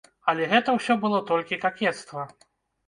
Але 0.31 0.47
гэта 0.53 0.69
ўсё 0.77 0.95
было 1.03 1.21
толькі 1.29 1.61
какецтва. 1.69 2.29